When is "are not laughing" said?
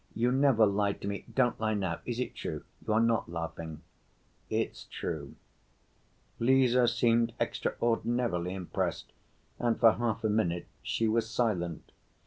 2.93-3.83